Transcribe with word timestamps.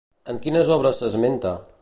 En 0.33 0.39
quines 0.45 0.71
obres 0.77 1.03
s'esmenta? 1.03 1.55